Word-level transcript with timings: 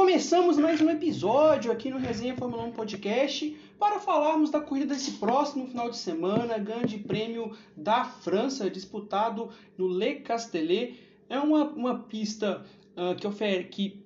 Começamos 0.00 0.56
mais 0.56 0.80
um 0.80 0.88
episódio 0.88 1.70
aqui 1.70 1.90
no 1.90 1.98
Resenha 1.98 2.34
Fórmula 2.34 2.62
1 2.62 2.72
Podcast 2.72 3.54
para 3.78 4.00
falarmos 4.00 4.50
da 4.50 4.58
corrida 4.58 4.94
desse 4.94 5.12
próximo 5.18 5.66
final 5.66 5.90
de 5.90 5.98
semana, 5.98 6.56
Grande 6.56 6.96
Prêmio 6.96 7.54
da 7.76 8.06
França, 8.06 8.70
disputado 8.70 9.50
no 9.76 9.86
Le 9.86 10.14
Castellet. 10.20 10.98
É 11.28 11.38
uma, 11.38 11.64
uma 11.64 11.98
pista 11.98 12.64
uh, 12.96 13.14
que, 13.14 13.26
ofer 13.26 13.68
que 13.68 14.02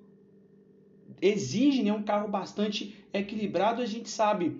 exige 1.21 1.81
né, 1.81 1.93
um 1.93 2.03
carro 2.03 2.27
bastante 2.27 2.93
equilibrado. 3.13 3.81
A 3.81 3.85
gente 3.85 4.09
sabe 4.09 4.59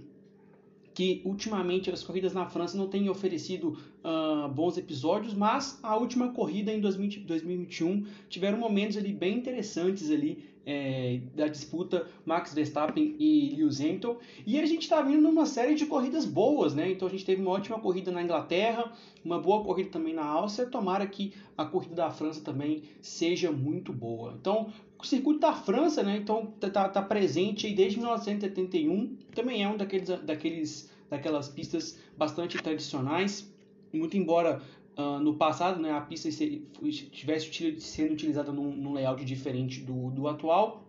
que 0.94 1.22
ultimamente 1.26 1.92
as 1.92 2.02
corridas 2.02 2.34
na 2.34 2.46
França 2.46 2.78
não 2.78 2.88
têm 2.88 3.10
oferecido 3.10 3.78
uh, 4.06 4.48
bons 4.48 4.78
episódios, 4.78 5.34
mas 5.34 5.78
a 5.84 5.98
última 5.98 6.32
corrida 6.32 6.72
em 6.72 6.80
2021 6.80 8.06
tiveram 8.30 8.58
momentos 8.58 8.96
ali 8.96 9.12
bem 9.12 9.38
interessantes 9.38 10.10
ali 10.10 10.55
é, 10.66 11.20
da 11.36 11.48
disputa 11.48 12.08
Max 12.26 12.54
Verstappen 12.54 13.16
e 13.20 13.56
Lewis 13.58 13.80
Hamilton. 13.80 14.18
E 14.46 14.60
a 14.60 14.66
gente 14.66 14.84
está 14.84 15.02
vindo 15.02 15.22
numa 15.22 15.46
série 15.46 15.76
de 15.76 15.86
corridas 15.86 16.26
boas, 16.26 16.74
né? 16.74 16.92
Então 16.92 17.08
a 17.08 17.12
gente 17.12 17.26
teve 17.26 17.42
uma 17.42 17.52
ótima 17.52 17.80
corrida 17.80 18.12
na 18.12 18.24
Inglaterra, 18.24 18.92
uma 19.24 19.40
boa 19.40 19.64
corrida 19.64 19.90
também 19.90 20.14
na 20.14 20.26
Áustria. 20.26 20.68
Tomara 20.68 21.06
que 21.06 21.34
a 21.58 21.66
corrida 21.66 21.96
da 21.96 22.10
França 22.10 22.42
também 22.42 22.84
seja 23.02 23.52
muito 23.52 23.94
boa. 23.94 24.36
Então 24.40 24.72
o 24.98 25.06
circuito 25.06 25.42
da 25.42 25.54
França, 25.54 26.02
né? 26.02 26.18
Então 26.18 26.48
tá, 26.60 26.70
tá, 26.70 26.90
tá 26.90 27.02
presente 27.02 27.72
desde 27.74 28.00
1971. 28.00 29.18
Também 29.36 29.64
é 29.64 29.68
um 29.68 29.78
daqueles, 29.78 30.08
daqueles 30.08 30.96
daquelas 31.10 31.48
pistas 31.48 31.98
bastante 32.18 32.58
tradicionais. 32.58 33.52
Muito 33.94 34.18
embora 34.18 34.62
Uh, 34.98 35.20
no 35.20 35.36
passado, 35.36 35.82
né, 35.82 35.92
a 35.92 36.00
pista 36.00 36.30
estivesse 36.30 37.82
sendo 37.82 38.14
utilizada 38.14 38.52
num, 38.52 38.74
num, 38.74 38.94
layout 38.94 39.26
diferente 39.26 39.82
do, 39.82 40.10
do 40.12 40.28
atual, 40.28 40.86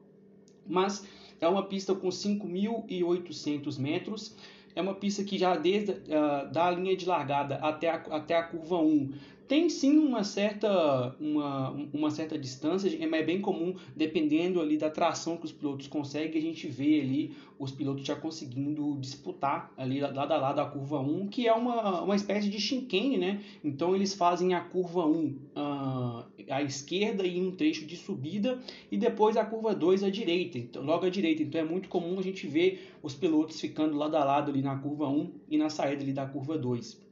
mas 0.65 1.05
é 1.41 1.49
uma 1.49 1.65
pista 1.65 1.93
com 1.93 2.09
5.800 2.09 3.79
metros, 3.81 4.37
é 4.77 4.81
uma 4.81 4.95
pista 4.95 5.25
que 5.25 5.37
já 5.37 5.57
desde 5.57 5.91
uh, 5.91 6.53
da 6.53 6.71
linha 6.71 6.97
de 6.97 7.05
largada 7.05 7.57
até 7.57 7.91
a, 7.91 7.95
até 7.95 8.37
a 8.37 8.45
curva 8.45 8.79
1 8.79 9.13
tem 9.49 9.69
sim 9.69 9.99
uma 9.99 10.25
certa, 10.25 11.15
uma, 11.21 11.71
uma 11.93 12.11
certa 12.11 12.39
distância, 12.39 12.89
é 12.89 13.23
bem 13.23 13.41
comum, 13.41 13.75
dependendo 13.95 14.61
ali 14.61 14.77
da 14.77 14.91
tração 14.91 15.37
que 15.37 15.45
os 15.45 15.53
pilotos 15.53 15.87
conseguem, 15.87 16.39
a 16.39 16.43
gente 16.43 16.67
vê 16.67 17.01
ali 17.01 17.37
os 17.59 17.71
pilotos 17.71 18.05
já 18.05 18.17
conseguindo 18.17 18.97
disputar 19.01 19.73
ali 19.77 20.01
lado 20.01 20.33
a 20.33 20.37
lado 20.37 20.61
a 20.61 20.67
curva 20.67 21.01
1, 21.01 21.29
que 21.29 21.47
é 21.47 21.53
uma, 21.53 22.03
uma 22.03 22.17
espécie 22.17 22.49
de 22.49 22.61
chicane, 22.61 23.17
né? 23.17 23.43
Então 23.65 23.95
eles 23.95 24.15
fazem 24.15 24.53
a 24.53 24.61
curva 24.61 25.07
1 25.07 25.13
uh, 25.13 25.37
ah, 25.55 26.27
à 26.51 26.63
esquerda 26.63 27.25
e 27.27 27.41
um 27.41 27.53
trecho 27.53 27.87
de 27.87 27.97
subida, 27.97 28.61
e 28.91 28.99
depois 28.99 29.37
a 29.37 29.45
curva 29.45 29.75
2 29.75 30.03
à 30.03 30.11
direita, 30.11 30.59
então, 30.59 30.83
logo 30.83 31.07
à 31.07 31.11
direita. 31.11 31.43
Então 31.43 31.61
é 31.61 31.65
muito 31.65 31.89
comum 31.89 32.19
a 32.19 32.23
gente 32.23 32.47
ver 32.47 32.93
os 33.03 33.15
pilotos 33.15 33.61
ficando 33.61 33.97
lado 33.97 34.17
a 34.17 34.25
lado 34.25 34.51
ali 34.51 34.61
na 34.61 34.77
curva 34.77 35.09
1 35.09 35.31
e 35.49 35.57
na 35.57 35.71
saída 35.71 36.03
ali 36.03 36.13
da 36.13 36.27
curva 36.27 36.59
2 36.59 37.06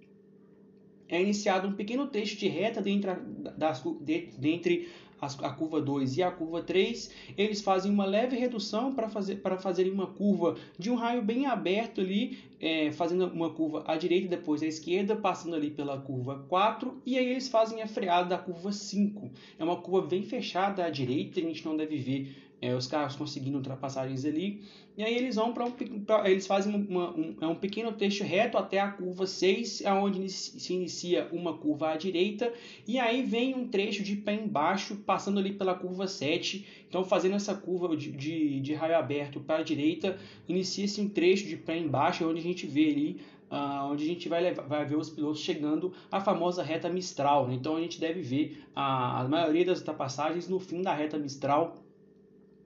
é 1.09 1.21
iniciado 1.21 1.69
um 1.69 1.73
pequeno 1.73 2.07
trecho 2.07 2.37
de 2.37 2.49
reta 2.49 2.81
dentre 2.81 3.11
a, 3.11 3.15
das, 3.57 3.83
de, 4.01 4.29
dentre 4.39 4.89
as, 5.21 5.43
a 5.43 5.51
curva 5.51 5.81
2 5.81 6.17
e 6.17 6.23
a 6.23 6.31
curva 6.31 6.63
3. 6.63 7.11
Eles 7.37 7.61
fazem 7.61 7.91
uma 7.91 8.05
leve 8.05 8.37
redução 8.37 8.93
para 8.95 9.09
fazer, 9.09 9.37
para 9.37 9.57
fazerem 9.57 9.93
uma 9.93 10.07
curva 10.07 10.57
de 10.79 10.91
um 10.91 10.95
raio 10.95 11.23
bem 11.23 11.47
aberto 11.47 12.01
ali, 12.01 12.39
é, 12.61 12.91
fazendo 12.93 13.27
uma 13.27 13.51
curva 13.51 13.85
à 13.87 13.97
direita 13.97 14.29
depois 14.29 14.63
à 14.63 14.67
esquerda, 14.67 15.17
passando 15.17 15.57
ali 15.57 15.71
pela 15.71 15.99
curva 16.01 16.45
4. 16.49 17.03
E 17.05 17.19
aí 17.19 17.27
eles 17.27 17.49
fazem 17.49 17.83
a 17.83 17.87
freada 17.87 18.29
da 18.29 18.39
curva 18.39 18.73
5. 18.73 19.31
É 19.59 19.65
uma 19.65 19.77
curva 19.77 20.07
bem 20.07 20.23
fechada 20.23 20.85
à 20.85 20.91
direita, 20.91 21.41
a 21.41 21.43
gente 21.43 21.65
não 21.65 21.77
deve 21.77 21.97
ver 21.97 22.44
é, 22.61 22.75
os 22.75 22.87
carros 22.87 23.17
conseguindo 23.17 23.59
ultrapassagens 23.59 24.25
ali. 24.25 24.63
E 24.97 25.03
aí 25.03 25.15
eles 25.17 25.35
vão 25.35 25.53
para 25.53 25.65
um, 25.65 25.73
eles 26.25 26.47
fazem 26.47 26.73
uma, 26.73 27.11
um, 27.11 27.37
é 27.41 27.47
um 27.47 27.55
pequeno 27.57 27.91
trecho 27.93 28.23
reto 28.23 28.57
até 28.57 28.79
a 28.79 28.89
curva 28.89 29.27
6, 29.27 29.83
onde 29.87 30.29
se 30.29 30.73
inicia 30.73 31.29
uma 31.33 31.59
curva 31.59 31.91
à 31.91 31.97
direita, 31.97 32.53
e 32.87 32.99
aí 32.99 33.23
vem 33.23 33.55
um 33.55 33.67
trecho 33.67 34.05
de 34.05 34.15
pé 34.15 34.35
embaixo, 34.35 34.97
passando 35.05 35.41
ali 35.41 35.53
pela 35.53 35.75
curva 35.75 36.07
7. 36.07 36.85
Então, 36.89 37.05
fazendo 37.05 37.35
essa 37.35 37.55
curva 37.55 37.97
de, 37.97 38.13
de, 38.13 38.61
de 38.61 38.75
raio 38.75 38.97
aberto 38.97 39.41
para 39.41 39.59
a 39.59 39.65
direita, 39.65 40.17
inicia-se 40.49 41.01
um 41.01 41.09
trecho 41.09 41.47
de 41.49 41.57
pé 41.57 41.77
embaixo, 41.77 42.29
onde 42.29 42.39
a 42.39 42.43
gente 42.43 42.67
vê 42.67 42.91
ali 42.91 43.21
Uh, 43.51 43.93
onde 43.93 44.03
a 44.03 44.07
gente 44.07 44.29
vai, 44.29 44.43
levar, 44.43 44.63
vai 44.63 44.85
ver 44.85 44.97
os 44.97 45.11
pilotos 45.11 45.39
chegando 45.39 45.93
à 46.11 46.21
famosa 46.21 46.61
reta 46.61 46.89
Mistral. 46.89 47.47
Né? 47.47 47.55
Então 47.55 47.77
a 47.77 47.81
gente 47.81 48.01
deve 48.01 48.21
ver 48.21 48.65
a, 48.75 49.21
a 49.21 49.29
maioria 49.29 49.65
das 49.65 49.79
ultrapassagens 49.79 50.49
no 50.49 50.59
fim 50.59 50.83
da 50.83 50.93
reta 50.93 51.17
Mistral 51.19 51.77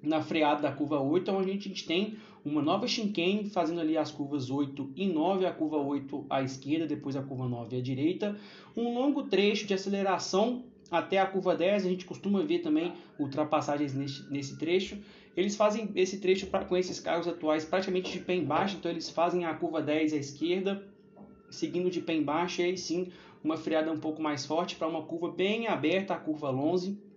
na 0.02 0.22
freada 0.22 0.62
da 0.62 0.72
curva 0.72 1.00
8, 1.00 1.30
onde 1.32 1.50
a 1.50 1.54
gente 1.54 1.86
tem 1.86 2.16
uma 2.44 2.62
nova 2.62 2.86
chicane 2.86 3.50
fazendo 3.50 3.80
ali 3.80 3.96
as 3.96 4.10
curvas 4.10 4.50
8 4.50 4.92
e 4.96 5.06
9, 5.06 5.44
a 5.44 5.52
curva 5.52 5.76
8 5.76 6.26
à 6.30 6.42
esquerda, 6.42 6.86
depois 6.86 7.16
a 7.16 7.22
curva 7.22 7.48
9 7.48 7.76
à 7.76 7.80
direita, 7.80 8.36
um 8.76 8.94
longo 8.94 9.24
trecho 9.24 9.66
de 9.66 9.74
aceleração 9.74 10.64
até 10.90 11.18
a 11.18 11.26
curva 11.26 11.54
10, 11.54 11.84
a 11.84 11.88
gente 11.88 12.04
costuma 12.04 12.42
ver 12.42 12.60
também 12.60 12.92
ultrapassagens 13.18 13.92
nesse, 13.92 14.30
nesse 14.30 14.56
trecho. 14.56 14.98
Eles 15.36 15.54
fazem 15.54 15.90
esse 15.94 16.18
trecho 16.18 16.46
pra, 16.46 16.64
com 16.64 16.76
esses 16.76 16.98
carros 16.98 17.28
atuais 17.28 17.64
praticamente 17.64 18.10
de 18.10 18.20
pé 18.20 18.34
embaixo, 18.34 18.76
então 18.76 18.90
eles 18.90 19.10
fazem 19.10 19.44
a 19.44 19.54
curva 19.54 19.82
10 19.82 20.14
à 20.14 20.16
esquerda, 20.16 20.82
seguindo 21.50 21.90
de 21.90 22.00
pé 22.00 22.14
embaixo, 22.14 22.60
e 22.60 22.64
aí 22.64 22.78
sim 22.78 23.08
uma 23.44 23.56
freada 23.56 23.92
um 23.92 23.98
pouco 23.98 24.22
mais 24.22 24.46
forte 24.46 24.76
para 24.76 24.88
uma 24.88 25.02
curva 25.02 25.30
bem 25.30 25.66
aberta, 25.66 26.14
a 26.14 26.18
curva 26.18 26.50
11 26.50 27.07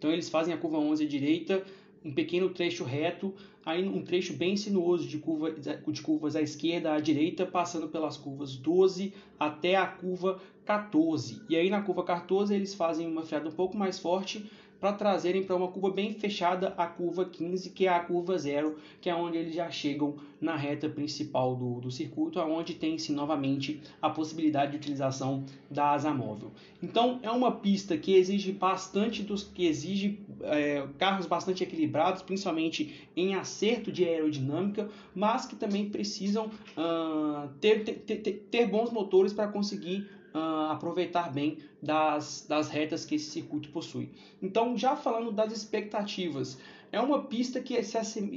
então 0.00 0.10
eles 0.10 0.30
fazem 0.30 0.54
a 0.54 0.56
curva 0.56 0.78
11 0.78 1.04
à 1.04 1.06
direita, 1.06 1.62
um 2.02 2.10
pequeno 2.10 2.48
trecho 2.48 2.84
reto, 2.84 3.34
aí 3.62 3.86
um 3.86 4.02
trecho 4.02 4.32
bem 4.32 4.56
sinuoso 4.56 5.06
de, 5.06 5.18
curva, 5.18 5.52
de 5.52 6.00
curvas 6.02 6.34
à 6.34 6.40
esquerda, 6.40 6.94
à 6.94 6.98
direita, 6.98 7.44
passando 7.44 7.86
pelas 7.86 8.16
curvas 8.16 8.56
12 8.56 9.12
até 9.38 9.76
a 9.76 9.86
curva 9.86 10.40
14. 10.64 11.42
E 11.50 11.54
aí 11.54 11.68
na 11.68 11.82
curva 11.82 12.02
14 12.02 12.54
eles 12.54 12.74
fazem 12.74 13.06
uma 13.06 13.22
freada 13.22 13.50
um 13.50 13.52
pouco 13.52 13.76
mais 13.76 13.98
forte, 13.98 14.50
para 14.80 14.94
trazerem 14.94 15.42
para 15.42 15.54
uma 15.54 15.68
curva 15.68 15.90
bem 15.90 16.14
fechada 16.14 16.74
a 16.76 16.86
curva 16.86 17.24
15, 17.24 17.70
que 17.70 17.86
é 17.86 17.90
a 17.90 18.00
curva 18.00 18.38
zero, 18.38 18.78
que 19.00 19.10
é 19.10 19.14
onde 19.14 19.36
eles 19.36 19.54
já 19.54 19.70
chegam 19.70 20.16
na 20.40 20.56
reta 20.56 20.88
principal 20.88 21.54
do, 21.54 21.80
do 21.80 21.90
circuito, 21.90 22.40
onde 22.40 22.74
tem-se 22.74 23.12
novamente 23.12 23.80
a 24.00 24.08
possibilidade 24.08 24.72
de 24.72 24.78
utilização 24.78 25.44
da 25.70 25.90
asa 25.90 26.12
móvel. 26.12 26.50
Então 26.82 27.20
é 27.22 27.30
uma 27.30 27.52
pista 27.52 27.96
que 27.98 28.14
exige 28.14 28.52
bastante 28.52 29.22
dos 29.22 29.42
que 29.42 29.66
exige 29.66 30.18
é, 30.42 30.86
carros 30.98 31.26
bastante 31.26 31.62
equilibrados, 31.62 32.22
principalmente 32.22 33.08
em 33.14 33.34
acerto 33.34 33.92
de 33.92 34.04
aerodinâmica, 34.04 34.88
mas 35.14 35.44
que 35.44 35.56
também 35.56 35.90
precisam 35.90 36.46
uh, 36.46 37.48
ter, 37.60 37.84
ter, 37.84 38.16
ter, 38.16 38.32
ter 38.50 38.66
bons 38.66 38.90
motores 38.90 39.32
para 39.32 39.48
conseguir 39.48 40.08
uh, 40.34 40.72
aproveitar 40.72 41.32
bem 41.32 41.58
das, 41.82 42.46
das 42.48 42.68
retas 42.68 43.04
que 43.04 43.14
esse 43.14 43.30
circuito 43.30 43.70
possui. 43.70 44.10
Então, 44.42 44.76
já 44.76 44.96
falando 44.96 45.32
das 45.32 45.52
expectativas, 45.52 46.58
é 46.92 47.00
uma 47.00 47.22
pista 47.22 47.60
que 47.60 47.76
é, 47.76 47.82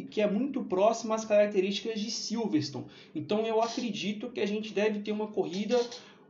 que 0.10 0.22
é 0.22 0.30
muito 0.30 0.64
próxima 0.64 1.16
às 1.16 1.26
características 1.26 2.00
de 2.00 2.12
Silverstone. 2.12 2.86
Então, 3.16 3.46
eu 3.46 3.62
acredito 3.62 4.30
que 4.30 4.42
a 4.42 4.46
gente 4.46 4.74
deve 4.74 5.00
ter 5.00 5.12
uma 5.12 5.28
corrida 5.28 5.80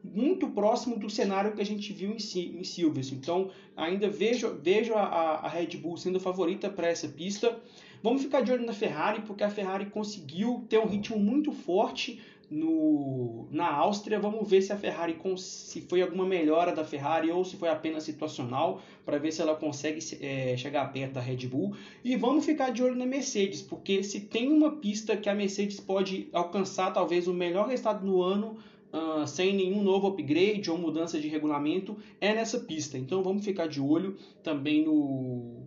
muito 0.04 0.50
próximo 0.50 0.98
do 0.98 1.10
cenário 1.10 1.54
que 1.54 1.62
a 1.62 1.66
gente 1.66 1.94
viu 1.94 2.12
em, 2.12 2.60
em 2.60 2.64
Silverstone. 2.64 3.20
Então, 3.22 3.52
ainda 3.76 4.10
vejo, 4.10 4.58
vejo 4.62 4.94
a, 4.94 5.06
a 5.06 5.48
Red 5.48 5.78
Bull 5.78 5.98
sendo 5.98 6.20
favorita 6.20 6.70
para 6.70 6.88
essa 6.88 7.08
pista. 7.08 7.58
Vamos 8.02 8.22
ficar 8.22 8.42
de 8.42 8.52
olho 8.52 8.66
na 8.66 8.74
Ferrari, 8.74 9.22
porque 9.22 9.46
a 9.46 9.50
Ferrari 9.50 9.86
conseguiu 9.86 10.66
ter 10.68 10.78
um 10.78 10.88
ritmo 10.88 11.18
muito 11.18 11.54
forte 11.54 12.22
no, 12.50 13.48
na 13.51 13.72
Áustria. 13.72 14.19
Vamos 14.19 14.50
ver 14.50 14.62
se 14.62 14.72
a 14.72 14.78
Ferrari 14.78 15.18
se 15.38 15.81
foi 15.81 16.01
alguma 16.01 16.25
melhora 16.25 16.74
da 16.74 16.84
Ferrari 16.84 17.31
ou 17.31 17.44
se 17.44 17.57
foi 17.57 17.69
apenas 17.69 18.04
situacional 18.04 18.81
para 19.06 19.18
ver 19.18 19.31
se 19.31 19.42
ela 19.42 19.56
consegue 19.56 20.00
é, 20.22 20.56
chegar 20.57 20.92
perto 20.92 21.13
da 21.13 21.22
Red 21.22 21.48
Bull. 21.48 21.75
E 22.04 22.16
vamos 22.16 22.45
ficar 22.45 22.72
de 22.72 22.84
olho 22.84 22.95
na 22.95 23.06
Mercedes, 23.06 23.62
porque 23.62 24.04
se 24.04 24.22
tem 24.22 24.51
uma 24.51 24.78
pista 24.78 25.18
que 25.18 25.30
a 25.30 25.36
Mercedes 25.36 25.80
pode 25.80 26.28
alcançar 26.31 26.92
talvez 26.92 27.28
o 27.28 27.34
melhor 27.34 27.68
resultado 27.68 28.06
no 28.06 28.22
ano 28.22 28.57
Uh, 28.94 29.25
sem 29.25 29.56
nenhum 29.56 29.81
novo 29.81 30.06
upgrade 30.06 30.69
ou 30.69 30.78
mudança 30.78 31.19
de 31.19 31.28
regulamento 31.28 31.98
é 32.22 32.31
nessa 32.31 32.60
pista. 32.60 32.96
Então 32.96 33.24
vamos 33.24 33.44
ficar 33.44 33.66
de 33.66 33.81
olho 33.81 34.16
também 34.44 34.86
no, 34.86 34.94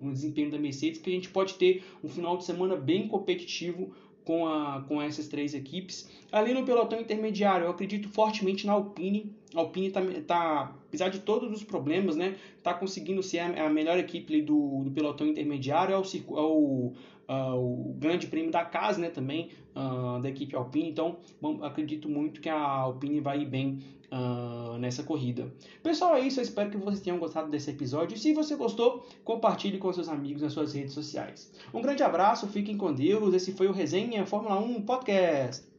o 0.01 0.13
desempenho 0.13 0.49
da 0.49 0.57
Mercedes, 0.61 1.01
que 1.01 1.11
a 1.11 1.13
gente 1.13 1.29
pode 1.31 1.55
ter 1.55 1.83
um 2.05 2.09
final 2.09 2.37
de 2.37 2.45
semana 2.45 2.77
bem 2.77 3.09
competitivo 3.09 3.93
com, 4.27 4.45
a, 4.45 4.85
com 4.89 5.01
essas 5.01 5.29
três 5.29 5.55
equipes. 5.55 6.11
Ali 6.33 6.53
no 6.53 6.65
pelotão 6.65 7.01
intermediário, 7.01 7.65
eu 7.65 7.71
acredito 7.71 8.09
fortemente 8.09 8.67
na 8.67 8.73
Alpine. 8.73 9.33
A 9.55 9.61
Alpine 9.61 9.87
está, 9.87 10.03
tá, 10.27 10.77
apesar 10.89 11.09
de 11.11 11.21
todos 11.21 11.53
os 11.53 11.63
problemas, 11.63 12.17
né, 12.17 12.35
tá 12.61 12.75
conseguindo 12.75 13.23
ser 13.23 13.39
a, 13.39 13.67
a 13.67 13.71
melhor 13.71 13.97
equipe 13.97 14.43
do, 14.43 14.83
do 14.83 14.91
pelotão 14.91 15.29
intermediário. 15.29 15.95
É 15.95 15.99
o, 15.99 16.03
é 16.03 16.41
o, 16.41 16.93
uh, 17.29 17.55
o 17.55 17.95
grande 17.97 18.27
prêmio 18.27 18.51
da 18.51 18.65
casa, 18.65 19.01
né, 19.01 19.11
também 19.11 19.51
uh, 19.77 20.21
da 20.21 20.29
equipe 20.29 20.57
Alpine. 20.57 20.91
Então, 20.91 21.19
bom, 21.41 21.63
acredito 21.63 22.09
muito 22.09 22.41
que 22.41 22.49
a 22.49 22.59
Alpine 22.59 23.21
vai 23.21 23.43
ir 23.43 23.47
bem 23.47 23.79
uh, 24.13 24.79
nessa 24.79 25.03
corrida. 25.03 25.53
Pessoal, 25.83 26.17
é 26.17 26.21
isso. 26.21 26.41
Eu 26.41 26.45
espero 26.45 26.71
que 26.71 26.77
vocês 26.77 27.01
tenham 27.01 27.19
gostado 27.19 27.51
desse 27.51 27.71
episódio. 27.71 28.19
Se 28.19 28.33
você 28.33 28.57
gostou, 28.57 29.07
compartilhe 29.25 29.79
com 29.79 29.93
seus 29.93 30.09
amigos 30.09 30.43
nas 30.43 30.53
suas 30.53 30.75
redes 30.75 30.95
sociais. 30.95 31.53
Um 31.73 31.83
grande 31.83 32.03
abraço, 32.03 32.47
fiquem 32.49 32.77
com 32.77 32.93
Deus. 32.93 33.35
Esse 33.35 33.53
foi 33.53 33.67
o 33.67 33.73
Resenha 33.73 34.27
Fórmula 34.27 34.59
1 34.59 34.83
Podcast. 34.83 35.76